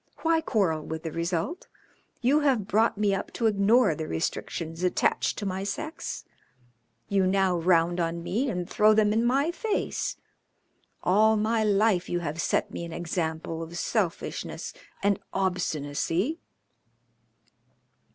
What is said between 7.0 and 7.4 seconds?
you